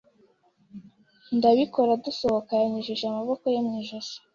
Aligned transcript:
ndabikora 1.35 1.91
dusohoka 2.05 2.51
yanyujije 2.61 3.03
amabokoye 3.07 3.57
mwijosi 3.65 4.15